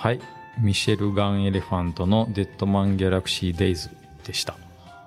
[0.00, 0.20] はい。
[0.58, 3.90] ミシェル・ガン・エレファントのデッドマン・ギャラクシー・デイズ
[4.24, 4.56] でした。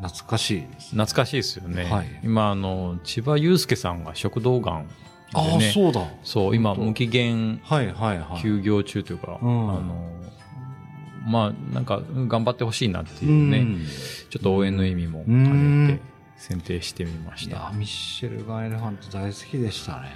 [0.00, 0.90] 懐かしいです。
[0.90, 1.86] 懐かしいですよね。
[1.86, 4.92] はい今、あの、千葉祐介さんが食道がんで
[5.34, 5.72] ああ、ね。
[5.74, 6.06] そうだ。
[6.22, 8.40] そう、今、無期限はいはいはい。
[8.40, 10.08] 休業中というか、うんあの、
[11.26, 13.84] まあ、なんか、頑張ってほしいなっていうね、ん
[14.30, 16.02] ちょっと応援の意味もうん兼ねて
[16.36, 17.56] 選定してみました。
[17.56, 20.10] いや、ミッシェルガン・エレファント大好きでしたね。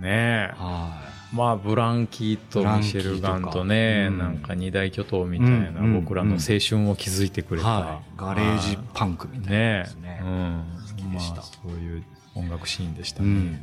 [0.00, 0.54] ねえ。
[0.56, 7.58] はまあ、ブランキーとミシェルガンとね、うんなんか二大巨頭みたいな、うん僕らの青春を築いてくい。
[7.58, 8.04] れた、はい。
[8.16, 10.22] ガレージパンクみたいなねね。
[10.22, 10.64] うん。
[10.88, 13.28] 好きでしたまあ、そういう音楽シーンでしたね。
[13.28, 13.60] うん。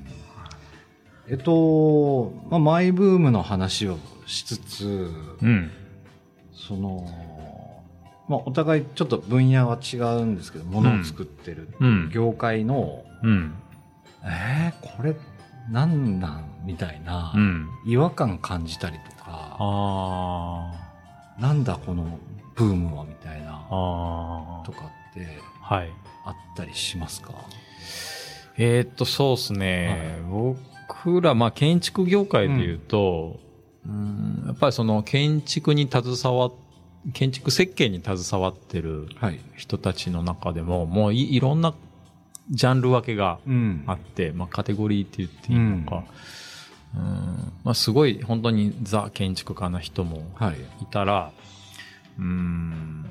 [1.29, 5.09] えっと、まあ、マイブームの話をしつつ、
[5.41, 5.71] うん。
[6.53, 7.07] その、
[8.27, 12.09] まあ、お互いちょっと分野は違うんですけど、ものを作ってるうん。
[12.13, 13.53] 業界の、うん。
[14.23, 15.15] えー、これ、
[15.69, 17.69] なんなんみたいな、うん。
[17.85, 20.71] 違和感感じたりとか、あ
[21.39, 22.19] なんだこの
[22.55, 23.43] ブームはみたいあ。
[23.43, 24.71] な、と。
[24.71, 25.89] かってはい。
[26.25, 27.33] あったりしますか？
[28.57, 30.19] えーっと、そうですね。
[30.29, 33.39] 僕ら、まあ、建築業界で言うと、
[33.85, 36.05] うん、やっぱりその建築に携
[36.37, 36.53] わっ
[37.13, 39.39] 建築設計に携わってるはい。
[39.57, 41.73] 人たちの中でも、もういいろんな
[42.49, 43.83] ジャンル分けがうん。
[43.87, 46.03] あって、まあ、カテゴリーって言っていいのか、
[46.95, 47.53] うん。
[47.63, 50.55] まあ、すごい本当にザ建築家な人もはい。
[50.81, 51.31] いたら、
[52.19, 53.05] うん、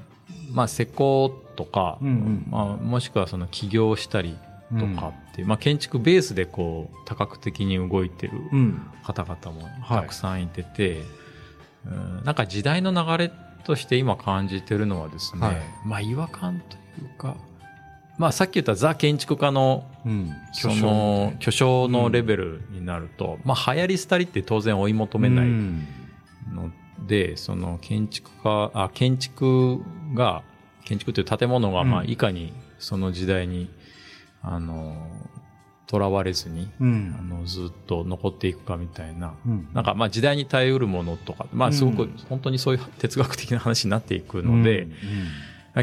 [0.52, 2.46] まあ、施工とか、うんうん。
[2.50, 4.36] まあ、もしくはその起業したり
[4.78, 8.82] とかっていう、まあ、建築ベースでこう、多角的に動いてるうん。
[9.02, 10.02] 方々もはい。
[10.02, 11.02] たくさんいてて、
[11.86, 12.22] うん。
[12.24, 13.32] なんか時代の流れ
[13.64, 15.56] として今感じてるのはですね、はい。
[15.84, 17.36] まあ違和感というか、
[18.22, 20.30] まあさっき言ったザ建築家のうん。
[20.52, 25.86] その巨匠のレベルになると、まあ流行り廃りって当然追い求めないうん。
[26.54, 26.70] の
[27.08, 29.80] で、その建築家、あ、建築
[30.14, 30.44] が、
[30.84, 33.68] 建築という建物がまあうんいかにその時代に、
[34.40, 34.94] あの、
[35.90, 37.28] 囚われずに、あうん。
[37.28, 39.68] の、ずっと残っていくかみたいな、うん。
[39.72, 44.92] なんかまあ時代に耐えうるものとか、まあすごくうん本当にそういう哲学的な話になっていくので、うん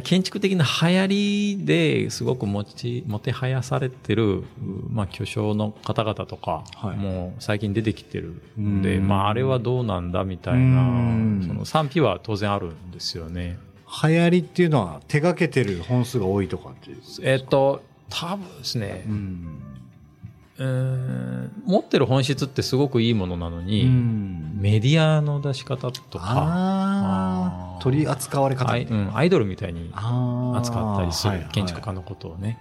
[0.04, 4.44] 建築的な流行りですごく持ち、もてはやされてる、
[4.92, 13.58] まあ巨匠の方々とか、はいもう最近出てきてるので、うんまああれはどうなんだみたいなうん、その賛否は当然あるんですよね。
[14.04, 16.98] 流行りっていうのは手掛けてる本数が多いとかっていう。
[17.24, 19.48] えっと、多分ですねう、ん。
[20.60, 21.64] うーん。
[21.66, 24.58] 持ってる本質ってすごくいいものなのに、うん。
[24.60, 28.72] メディアの出し方とか、取り扱われ方。
[28.72, 31.52] アイ,、うん、アイドルみたいに扱ったりする、はいはい。
[31.52, 32.60] 建築家のことをね。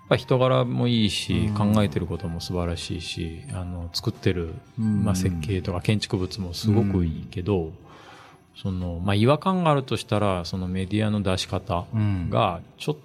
[0.00, 1.54] やっぱ人柄もいいし、うん。
[1.74, 5.04] 考えてることも素晴らしいし、あの、作ってる、うん。
[5.04, 7.72] まあ、設計とか建築物もすごくいいけど、
[8.60, 12.28] その、まあ、違和感があるとしたら、そのメディアの出し方うん。
[12.30, 12.96] が、ちょっ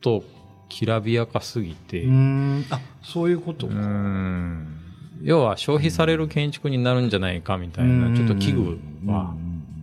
[0.00, 0.24] と
[0.70, 2.66] きらびやかすぎて、うーん。
[2.70, 3.76] あ、そういうことうか。
[3.76, 4.76] ん。
[5.22, 9.34] 要は消費される建築になるんじゃないかみたいな、ちょっと危惧は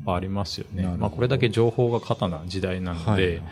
[0.08, 0.14] うん。
[0.16, 0.88] ありますよね。
[0.98, 3.44] まあこれだけ情報が過多な時代なので、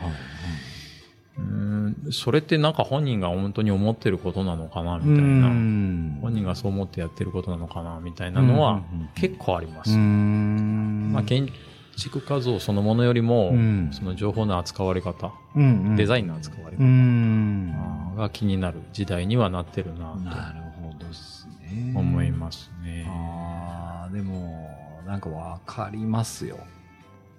[1.37, 1.95] うん。
[2.11, 6.17] それってなんか本人が本当に思ってることなのかなみたいな、うん。
[6.21, 8.81] 本人がそう思ってやってることなのかなみたいなのは
[9.15, 9.97] 結構ありまうす。
[9.97, 11.11] ん。
[11.11, 11.49] まあ建
[11.97, 13.89] 築家像そのものよりも、うん。
[13.91, 23.05] その情報の扱われ方、うんデザインの扱われう方んが気になる時代にはなってるななるほど思いますね。
[23.07, 24.69] ああでも
[25.05, 26.59] なんかわかりますよ。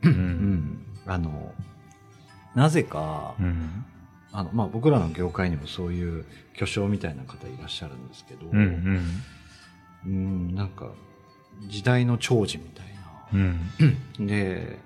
[0.02, 0.14] ううん。
[0.14, 1.52] んあの
[2.54, 3.84] なぜか、うん。
[4.32, 9.22] あのまあ、僕らの業界にもそういう巨匠みたいな方いらっしゃるんですけど、うんうん。
[10.06, 10.88] うんなんか
[11.68, 12.86] 時代の寵児みたい
[13.32, 13.60] うん。
[14.18, 14.78] なで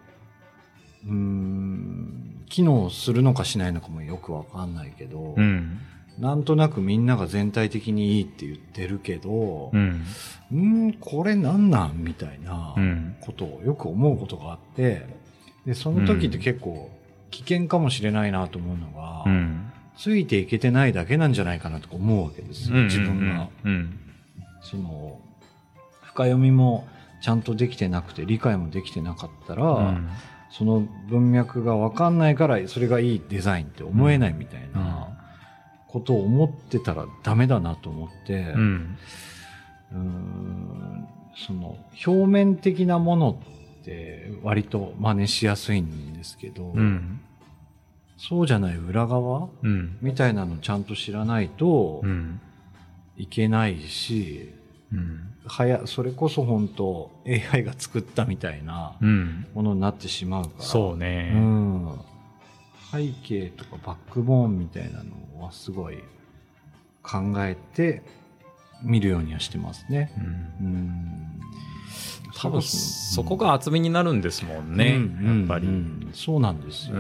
[1.06, 5.78] うん機能するのかしないのかもよくわかんないけど、うん。
[6.18, 10.04] なんとなくみんなが全体的にいいって言ってるけどう、ん。
[10.52, 13.16] うん、これなんなんみたいなうん。
[13.20, 15.06] ことをよく思うことがあって、
[15.64, 16.90] で、その時って結構
[17.30, 19.72] 危険かもしれないなと思うのが、うん。
[19.96, 23.48] ついていけてないだけなんじゃないかなとか思うわけですよ、自分が。
[23.64, 23.98] うん。
[24.62, 25.20] その、
[26.02, 26.86] 深読みも
[27.20, 30.10] ちゃんとできてなくて理解もできてなかったら、うん。
[30.50, 35.08] その文脈がわかんないからそれがいいデザインって思えないみたいな
[35.86, 38.98] ことを思ってたらダメだなと思って、うん。
[39.92, 41.08] うーん
[41.46, 43.40] その表面的なもの
[43.80, 47.20] って割と真似しやすいんですけど、うん。
[48.16, 49.98] そうじゃない裏側うん。
[50.02, 52.40] みたいなのちゃんと知らないとうん。
[53.16, 54.52] いけないし、
[54.92, 55.29] うん。
[55.46, 59.46] はや、それこそ本当 AI が作ったみたいなうん。
[59.54, 60.64] ものになってしまうから。
[60.64, 61.32] そうね。
[61.34, 62.00] うん。
[62.92, 65.98] 背景とかバックボーンみたいなのはすごい
[67.02, 68.02] 考えて
[68.82, 70.12] 見るようにはしてますね。
[70.60, 71.40] うんうん。
[72.36, 75.66] 多分そこが厚みになるんですもんね、うんやっぱり。
[75.66, 76.96] ううんんそうなんですよ。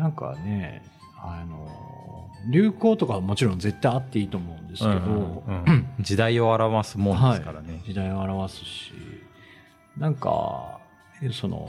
[0.00, 0.02] ん。
[0.02, 0.82] なんかね、
[1.16, 7.82] あの、流行とかはもちろん絶対あっていいと思うんですけど、うんうん 時代を表すもんですからね。
[7.84, 8.92] 時代を表すし、
[9.98, 10.78] なんか、
[11.22, 11.68] えその、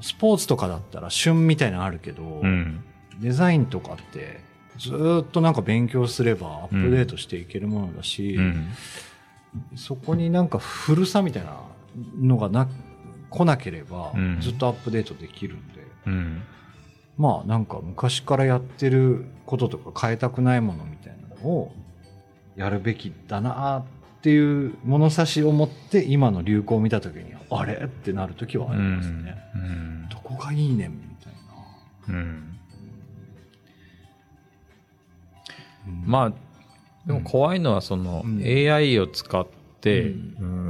[0.00, 2.82] スポーツとかだったら旬みたいなのあるけど、うん。
[3.20, 4.40] デザインとかって
[4.78, 8.68] ずーっとなんか勉強すればアップデートしていけるものだし、うん。
[9.76, 11.60] そこになんか古さみたいな
[12.18, 12.66] のがな、
[13.28, 16.42] 来なければうんずっとアップデートできるんで、うん。
[17.20, 21.70] まあなんか昔からやってることとか変えたくないものみたいなのを
[22.56, 23.84] やるべきだなっ
[24.22, 29.36] ていう物差しを持って今の流行を見た時にあれってなる時はありますね。
[29.54, 30.08] うん。
[30.08, 31.32] どこがいいねんみたい
[32.08, 32.08] な。
[32.08, 32.58] うん。
[35.88, 36.32] うんまあ、
[37.06, 38.42] でも怖いのはそのうん。
[38.42, 39.46] AI を使っ
[39.82, 40.69] て、ううん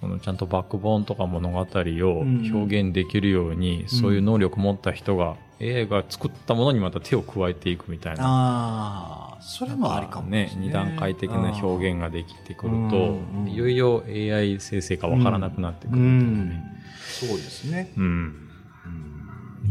[0.00, 8.24] そのちゃんとバックボーンとか物語をうん表現できるように、そういう能力持った人が AI が作ったものにまた手を加えていくみたいな。
[8.24, 10.52] ああ、それもありかもね。
[10.56, 16.64] 二段階的な表現ができてくるとうん、いよいよ AI 生成かわからなくなってくうるんんだよね。
[17.08, 17.92] そうですね。
[17.96, 18.04] うん。
[18.04, 18.48] うん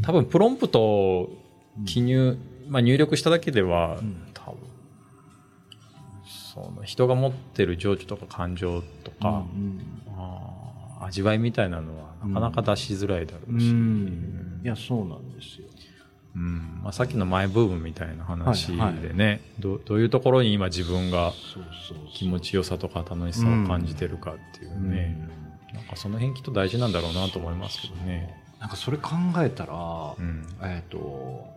[0.03, 1.29] 多分プロンプトを
[1.85, 2.37] 記入、
[2.69, 4.57] まあ入力しただけでは、ん多分、
[6.53, 9.79] その人が持ってる情緒とか感情とか、うん
[10.17, 14.61] あー味わいみたいなのはなかなか出しづらいだろううし、ん。
[14.63, 15.67] いや、そうなんですよ。
[16.35, 16.79] うん。
[16.83, 21.33] まあ、さっきのマイブームみたいな話でね、はいはどどういうところに今自分が
[22.13, 25.27] 気持ちよさとか楽しさを感じてるかっていうね、
[25.73, 28.39] なんかその辺きっと大事なんだろうなと思いますけどね。
[28.59, 29.09] なんかそれ考
[29.39, 30.45] えたら、うん。
[30.61, 31.47] えっ、と、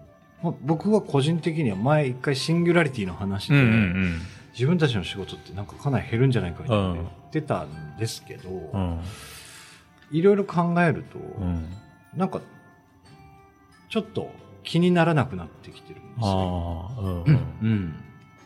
[0.42, 4.20] まあ僕は個人的には前一回シンギュラリティの話で、うんうん
[4.54, 8.48] 自分たちの仕事ってなんかかなり減るんじゃないかみたいな言ってたんですけど、
[10.10, 11.68] いろいろ考えると、うん。
[12.16, 12.40] なんか、
[13.90, 14.30] ちょっと
[14.62, 16.92] 気にならなくなってきてるんですよ。
[16.98, 17.24] うん
[17.62, 17.94] うん。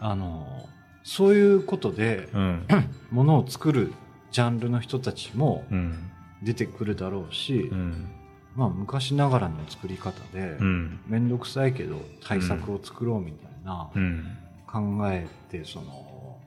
[0.00, 0.66] あの、
[1.04, 2.66] そういうことで、うん。
[3.10, 3.92] ものを作る
[4.30, 6.10] ジャンルの人たちもうん。
[6.42, 8.10] 出てくるだろうし、うん。
[8.56, 11.00] まあ昔ながらの作り方で、うん。
[11.06, 14.38] めんどくさいけど対策を作ろうみたいなうん
[14.70, 14.80] 考
[15.10, 16.38] えて、その、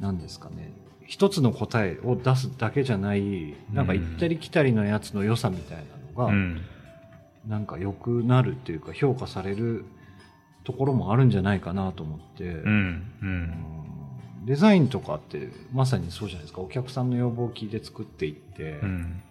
[0.00, 0.72] 何ですかね、
[1.06, 5.82] 一つの答えを出すだけじゃない、なんか行ったり来たりのやつの良さみたいな
[6.22, 6.60] のが、うん。
[7.46, 9.84] なんか良くなるっていうか評価される
[10.62, 13.32] ところもあるんじゃないかなと思って、うんううん
[14.44, 14.46] ん。
[14.46, 16.60] デザインとかってまさにそうじゃないですか。
[16.60, 19.22] お客さんの要望を聞いて作っていって、うん。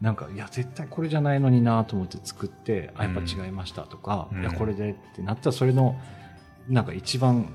[0.00, 4.40] なんかいや絶対これじゃないのになと思って作って、あやっぱ違いましたとか、うん。
[4.40, 6.00] いやこれでってなったらそれの
[6.66, 7.52] なんか一番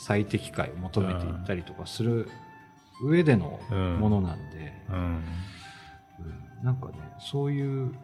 [0.00, 2.28] 最適解を求めていったりとかする
[3.04, 3.60] 上での
[4.00, 4.96] ものなんで、うん。
[4.96, 6.64] うん。
[6.64, 7.94] なんかねそういう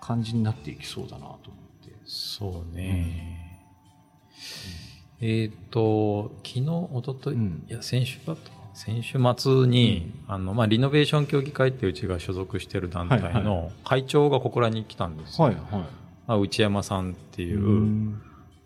[0.00, 1.36] 感じになっていきそうだなと思っ
[1.82, 1.92] て。
[2.04, 3.62] そうね。
[5.20, 7.64] えっ、と、昨日、一昨日、うん。
[7.68, 8.62] いや、先週だったかな。
[8.74, 15.46] 先週末に、あの、まあ、リノベーション協議会ってうちが所属してる団体はいの会長がここらに来たんですよ。
[15.46, 15.64] はいはい。
[16.26, 18.18] まあ、内山さんっていう、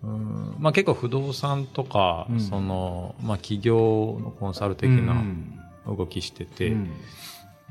[0.06, 0.12] うん。
[0.12, 0.16] う
[0.52, 2.40] んまあ、結構不動産とか、うん。
[2.40, 5.22] その、まあ、企業のコンサル的な
[5.86, 6.90] 動きしてて、うん。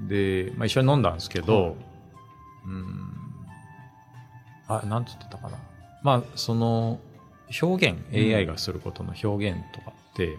[0.08, 1.76] で、まあ、一緒に飲んだんですけど、はい。
[2.66, 3.14] うん、
[4.68, 5.58] あ、なんつってたかな。
[6.04, 7.00] まあ、その、
[7.62, 8.36] 表現、うん。
[8.36, 10.38] AI がすることの表現とかって、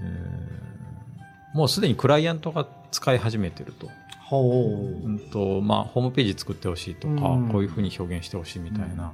[0.00, 1.58] うん。
[1.58, 3.88] もうすでにクライアントが使い始めてると。
[4.20, 5.06] ほう。
[5.06, 7.48] うんと、まあ、ホームページ作ってほしいとか、うん。
[7.48, 9.12] こういうふうに表現してほしいみたいな、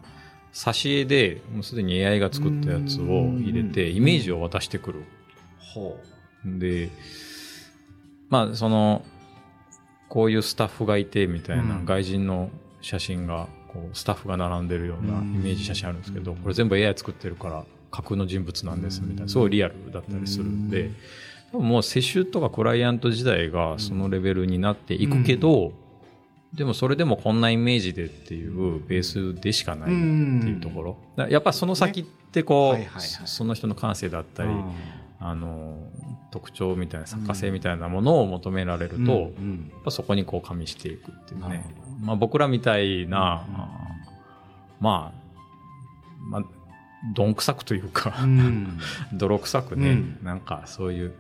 [0.59, 3.97] 挿絵で、もうすでに AI が作ったやつを入れて、うん。
[3.97, 5.05] イメージを渡してくる。
[5.59, 5.97] ほ
[6.45, 6.91] で、
[8.29, 9.05] まあ、その、
[10.09, 11.85] こういうスタッフがいてみたいなうん。
[11.85, 12.51] 外人の
[12.81, 15.43] 写真が、こう、スタッフが並んでるようなイうん。
[15.45, 20.91] メージ写真あるんですけど、これ全部 AI 作ってるから、架空の人物なんですみたいな、すごいリアルだったりするんで、
[21.53, 25.73] もう世襲とかクライアント時代がそのレベルになっていくけど、
[26.55, 30.83] でもそれでもこんなイメージでっていうベースでしかないっていうとこ
[31.17, 31.27] ろ。
[31.29, 34.73] やっぱその先ってこう、その人の感性だったり、うん。
[35.21, 35.77] あの、
[36.31, 39.73] 特徴みたいな作家性みたいなものを求められると、やっうん。
[39.85, 41.67] ぱそこにこう加味していくっていうね。
[42.01, 42.07] ほ。
[42.07, 43.45] まあ僕らみたいな、
[44.81, 45.19] まあ、
[46.31, 46.43] まあ、
[47.15, 48.79] どんくさくというか、うん。
[49.13, 50.19] 泥臭くね、うん。
[50.23, 51.13] なんかそういう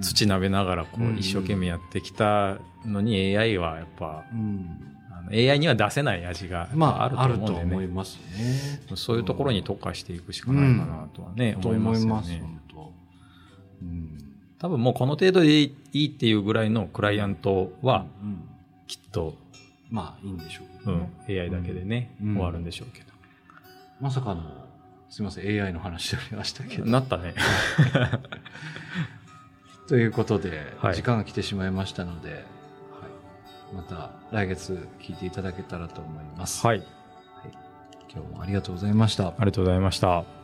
[0.00, 7.64] 土鍋ながらこうんう一生懸命やってきたのに AI はやっぱうんあの AI には出せない味がまあ、ああると思うんでね。
[7.64, 8.96] 思いますね。
[8.96, 12.60] そういうところに特化していくしかないかなとはね、と思いますよね。
[13.82, 14.18] うん。
[14.58, 18.44] 多分もうこの程度でいいっていうぐらいのクライアントはうん、
[18.86, 19.34] きっと、
[19.90, 23.06] まあ、いいんでしょうけうん AI だけでね、うん終わるんでしょうけど。
[24.00, 24.42] まさかの、
[25.08, 26.84] すいません、AI の話でありましたけど。
[26.84, 27.34] なったね。
[29.90, 32.40] ということで、はい時間が来てしまいましたので、はい、
[33.74, 36.64] また来月聞いていただけたらと思います。
[36.64, 36.86] はい。
[38.08, 39.26] 今日もありがとうございました。
[39.26, 40.39] ありがとうございました。